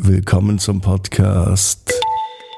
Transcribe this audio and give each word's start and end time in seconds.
Willkommen 0.00 0.60
zum 0.60 0.80
Podcast 0.80 1.92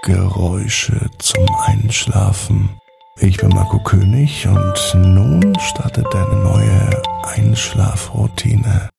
Geräusche 0.03 1.09
zum 1.21 1.47
Einschlafen. 1.65 2.69
Ich 3.17 3.39
bin 3.39 3.49
Marco 3.49 3.83
König 3.83 4.47
und 4.47 4.95
nun 4.95 5.55
startet 5.59 6.05
deine 6.13 6.37
neue 6.37 7.03
Einschlafroutine. 7.23 8.90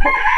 Ha 0.00 0.08
ha 0.08 0.22
ha! 0.30 0.37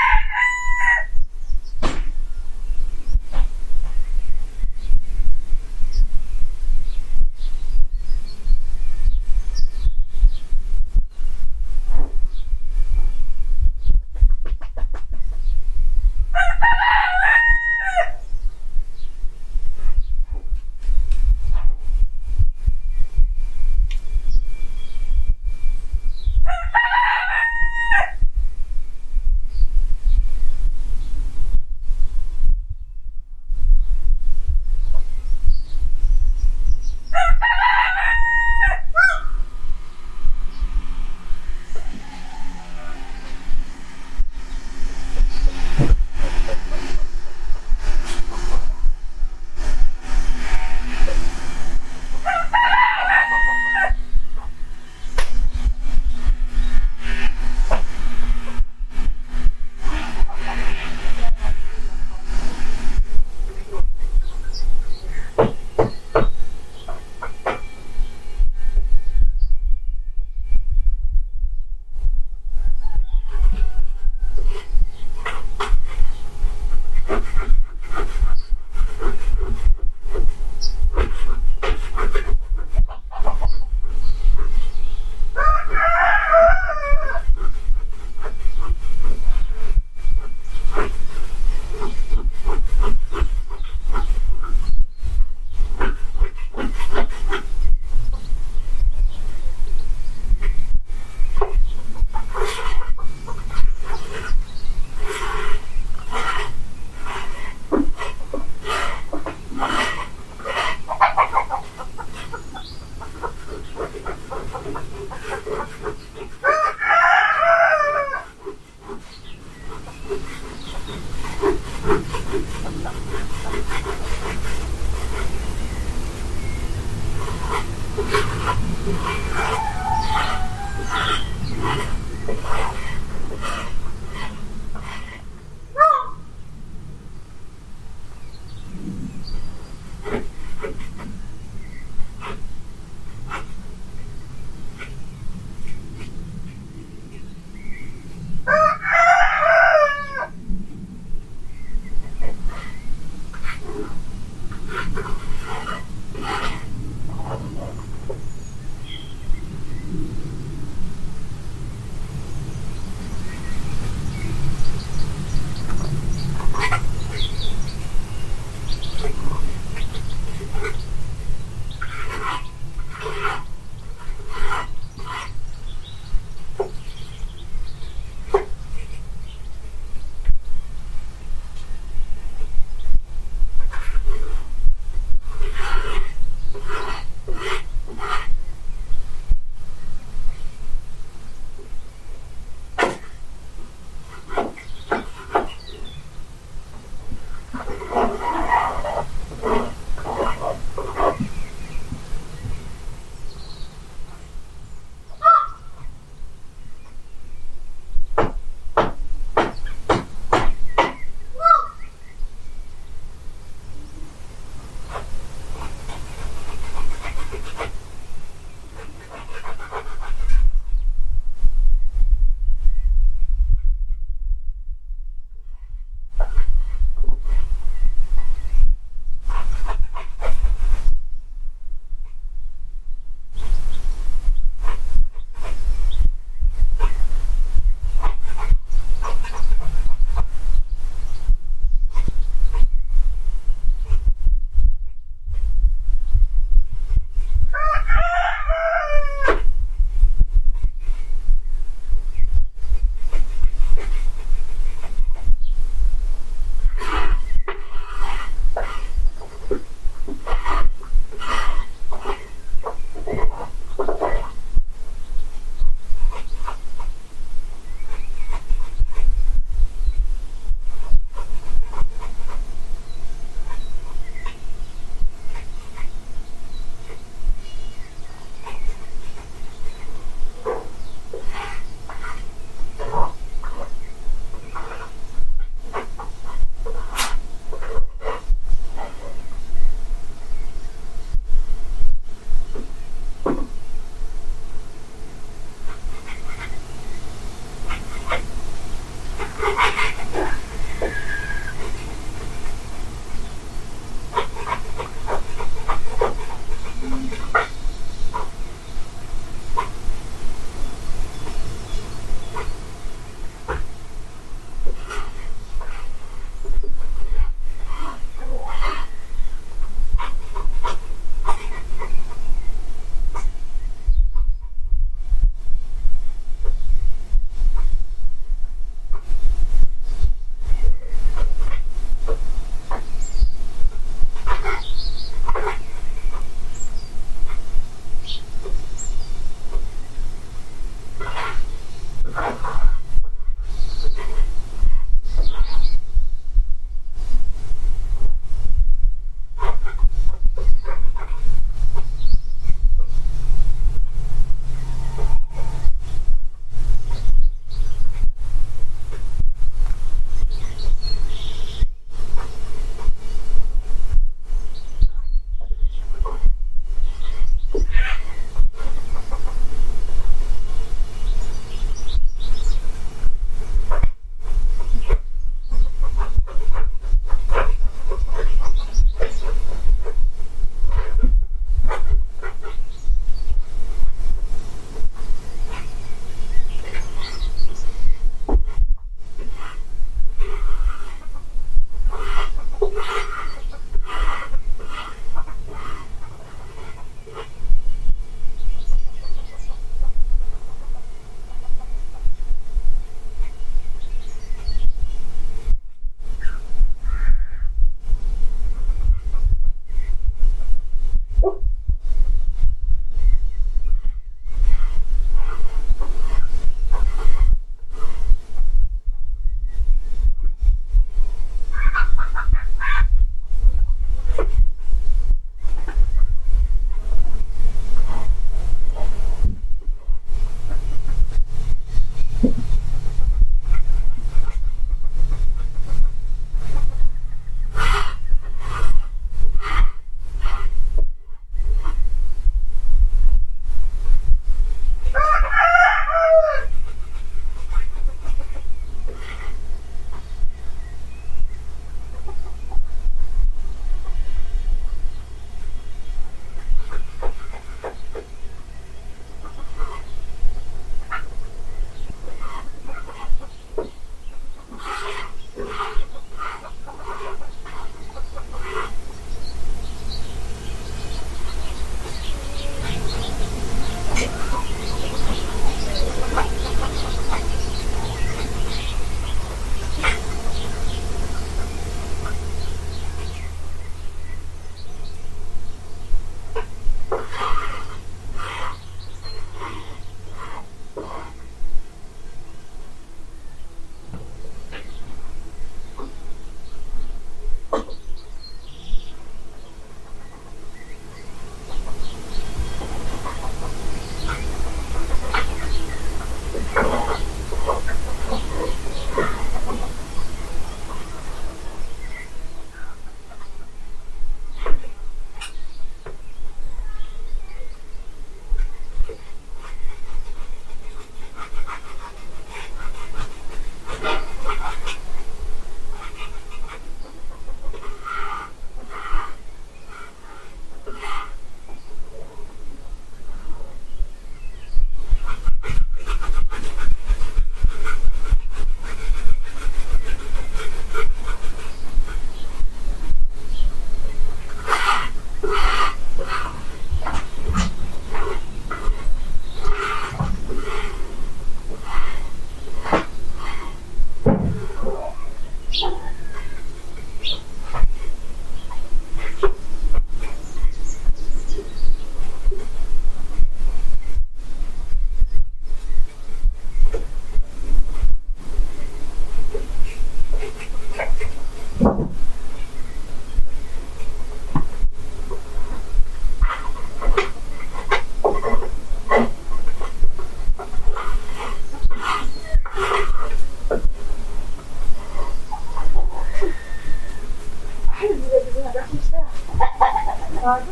Frage. 590.20 590.44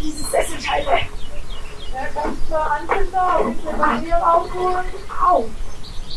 Diese 0.00 0.24
Sesselscheibe. 0.24 0.90
Ja, 0.90 2.06
kannst 2.14 2.42
du 2.50 2.56
anzünden 2.56 3.20
und 3.40 3.68
ein 3.68 3.78
Papier 3.78 4.16
rausholen. 4.16 4.84
Au. 5.24 5.44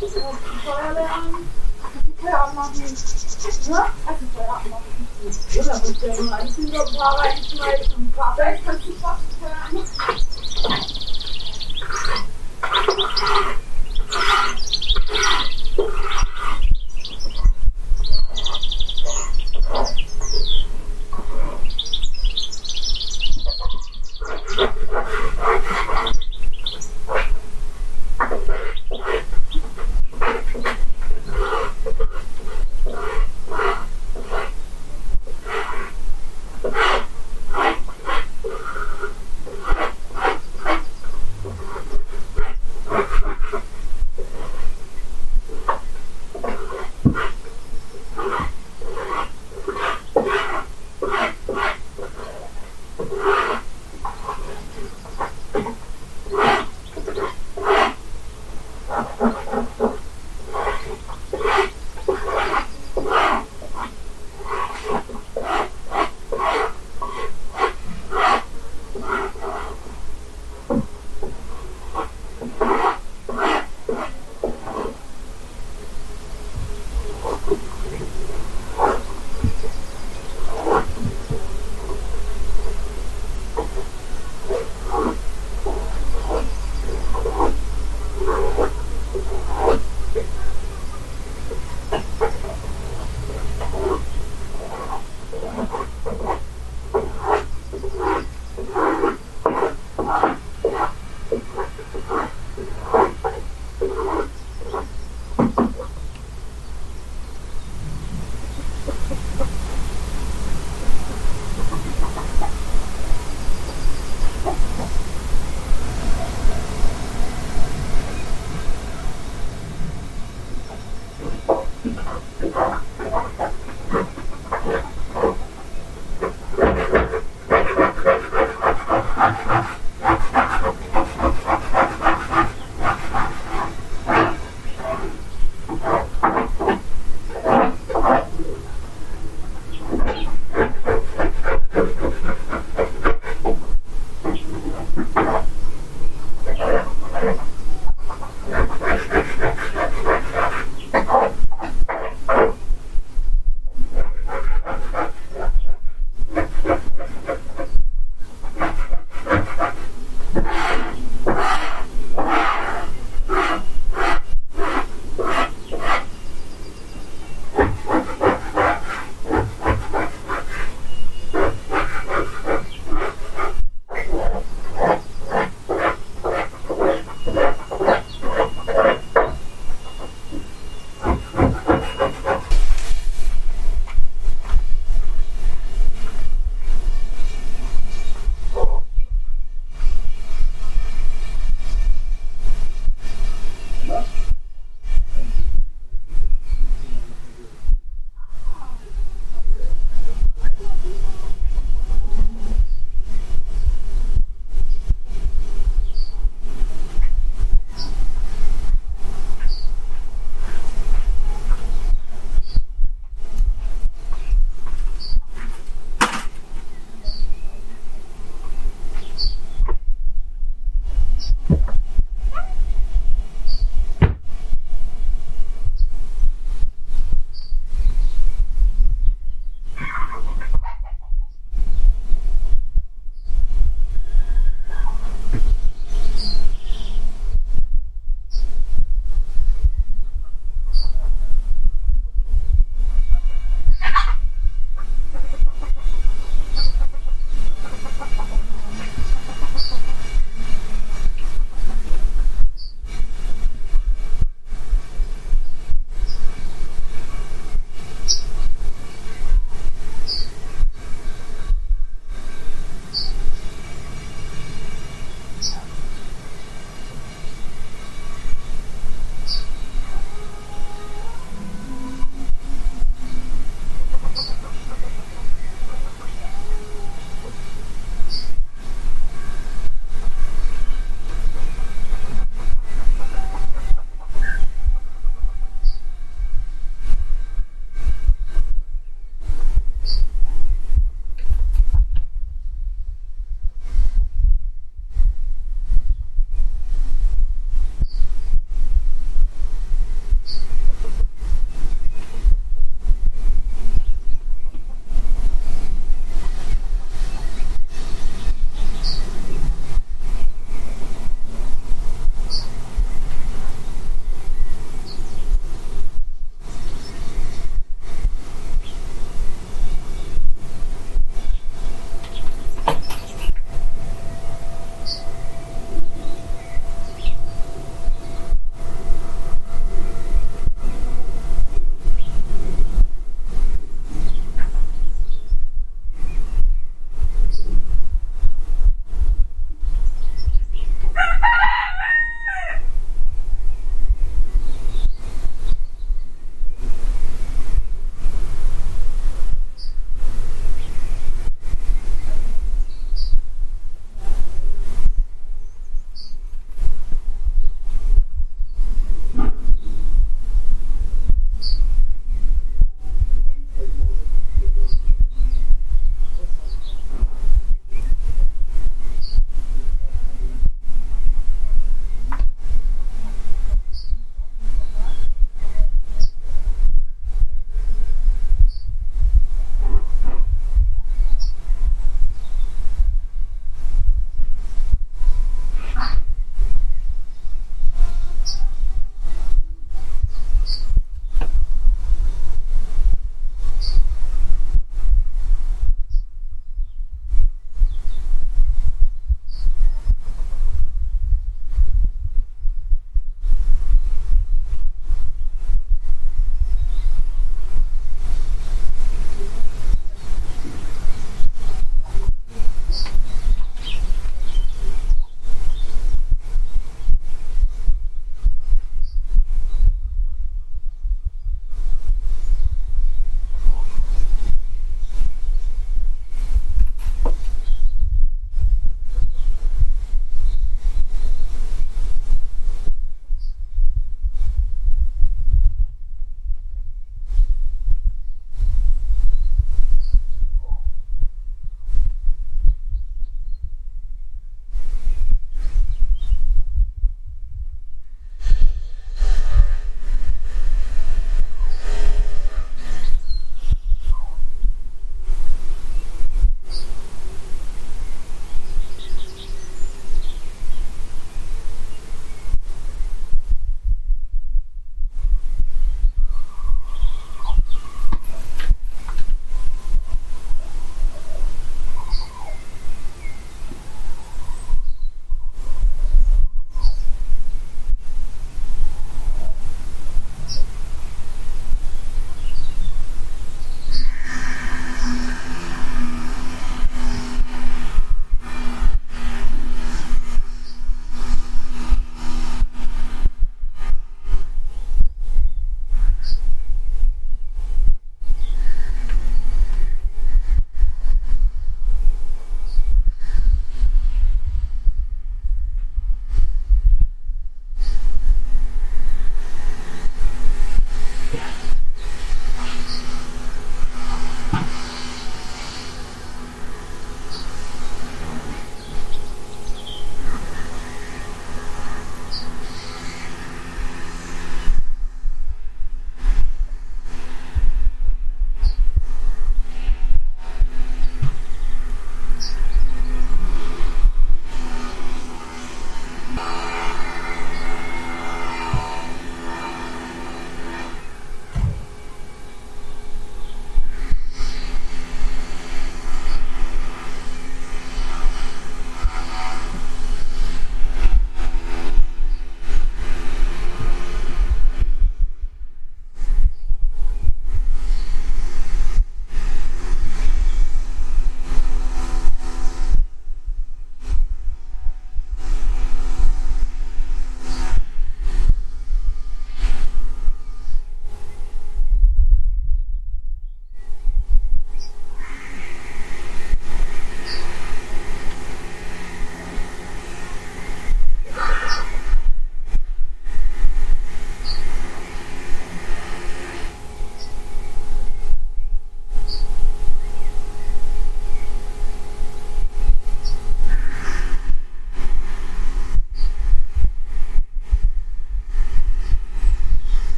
Das 0.00 0.10
ist 0.10 0.16
die 0.16 0.66
Feuerwehr 0.66 1.14
an. 1.14 1.34
Die 2.06 2.22
Feuer 2.22 2.44
anmachen. 2.48 2.72
Ja, 3.68 3.86
also 4.06 4.26
Feuer 4.34 4.60
anmachen. 4.64 5.08
Ja, 5.52 5.62
da 5.62 5.78
musst 5.78 6.02
du 6.02 6.06
ja 6.06 6.14
nur 6.22 6.34
Anzünder 6.34 6.86
ein 6.86 6.96
paar 6.96 7.18
reinschneiden 7.18 7.92
und 7.94 8.02
ein 8.02 8.12
paar 8.12 8.34
Feld 8.34 8.60
kannst 8.64 8.86
du 8.88 8.92
fast. 8.94 9.22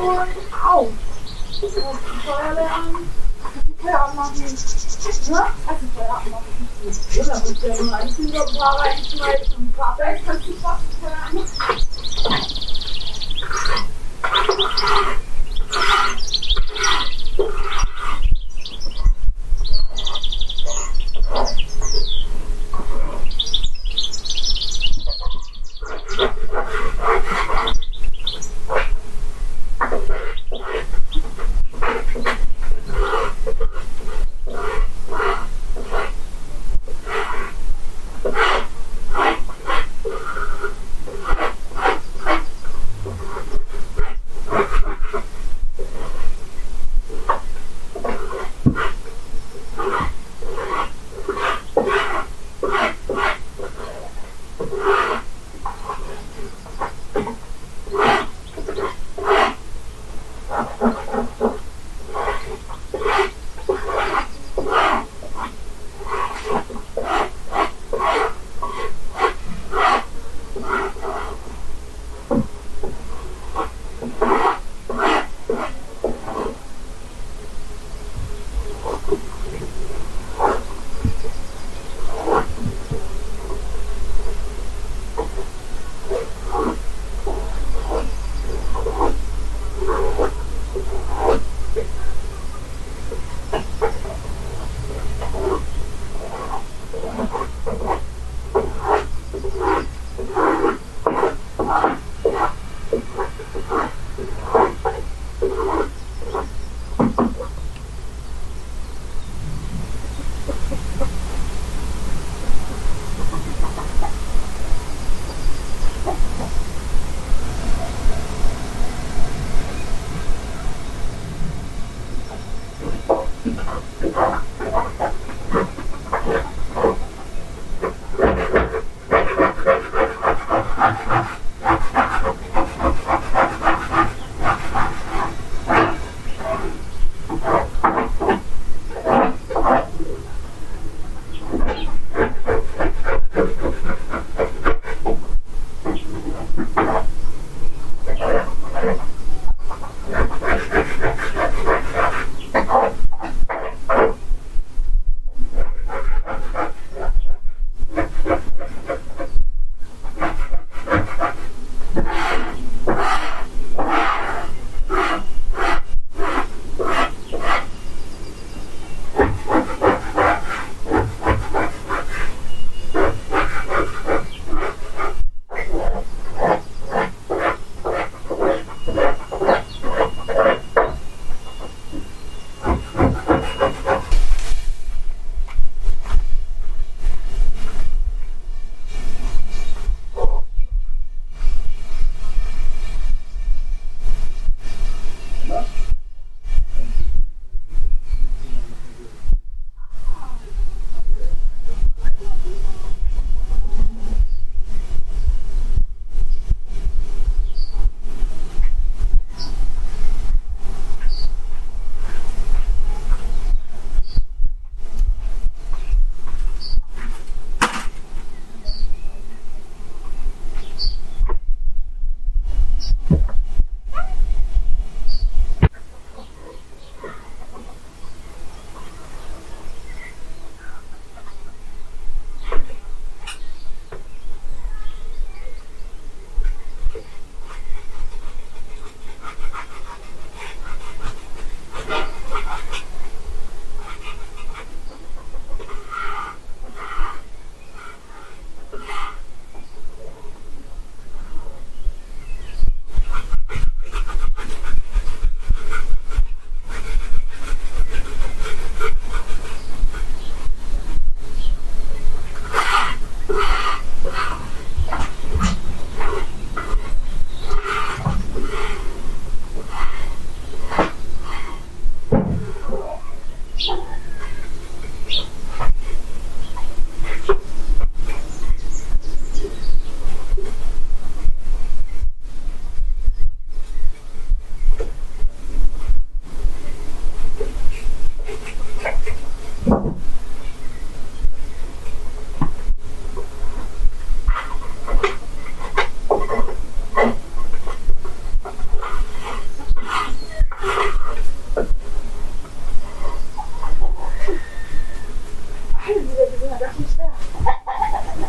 Papier 0.00 0.10
rausholen. 0.10 0.28
Au! 0.64 0.92
Du 1.60 1.66
musst 1.66 1.76
die 1.76 2.20
Feuerwehr 2.26 2.74
an. 2.74 2.84
Die 3.68 3.82
Feuer 3.82 4.00
anmachen. 4.00 4.40
Ne? 4.40 4.46
Also 5.66 5.86
Feuer 5.94 6.16
anmachen. 6.24 6.54
Ja, 7.12 7.24
da 7.24 7.34
musst 7.40 7.62
du 7.62 7.66
ja 7.66 7.74
nur 7.82 8.48
ein 8.48 8.56
paar 8.56 8.78
reinschmeißen 8.80 9.54
und 9.56 9.62
ein 9.62 9.72
paar 9.76 9.96
Bags 9.96 10.20
kannst 10.26 10.48
du 10.48 10.52
fast 10.54 10.84
Feuer 11.00 11.16
anmachen. 11.28 11.50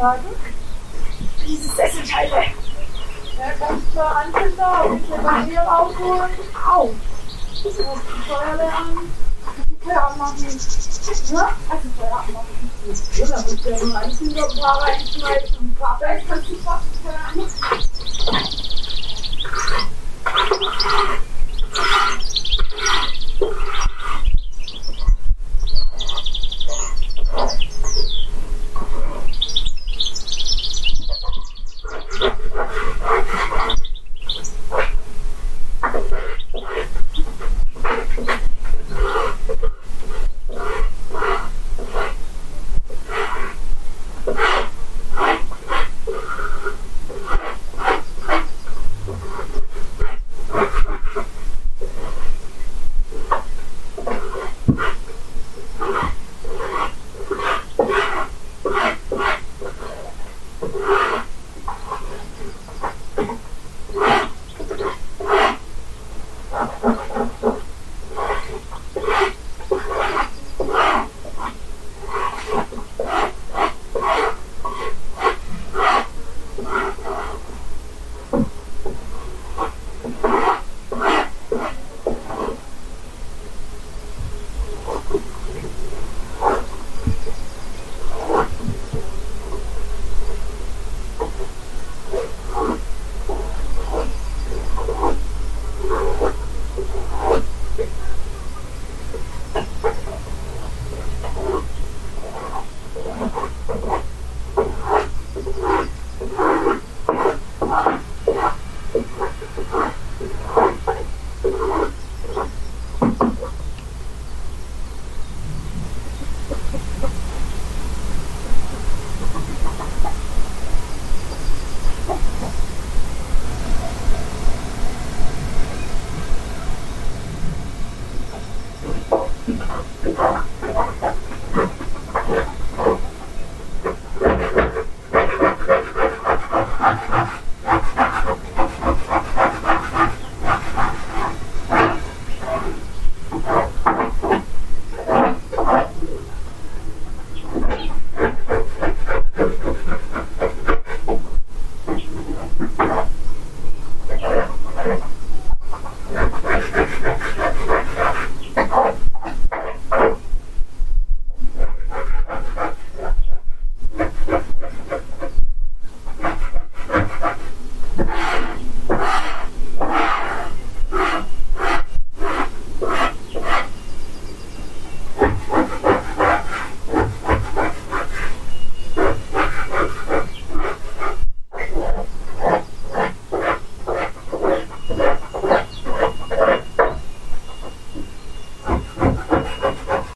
sagen, 0.01 0.25
dieses 1.47 1.77
Essen 1.77 2.05
scheint 2.05 2.31
ja, 2.31 3.53
ganz 3.59 3.83
da 3.93 4.07
an 4.07 4.33
Kinder, 4.33 4.85
bitte 4.89 5.21
Papier 5.21 5.79
aufholen, 5.79 6.29
Au! 6.67 6.89
Das 7.63 7.65
ist 7.65 7.79
die 7.79 8.29
Feuerwehr 8.29 8.77
an, 8.77 8.97
die 9.69 9.85
Feuer 9.85 10.07
anmachen, 10.11 10.43
ne? 10.43 11.47
Also 11.69 11.89
Feuer 11.97 12.23
anmachen. 12.27 12.55
da 13.29 13.37
muss 13.37 13.59
der 13.61 13.77
nur 13.77 14.51
ein 14.51 14.59
paar 14.59 14.81
reinschmeißen 14.81 15.57
und 15.59 15.65
ein 15.65 15.75
paar 15.79 15.99
Bergkasten 15.99 16.63
machen, 16.63 16.87
Feuer 17.03 17.19
anmachen. 17.31 18.60